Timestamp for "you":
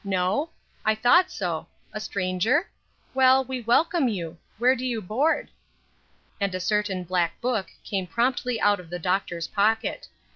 4.07-4.39, 4.83-4.99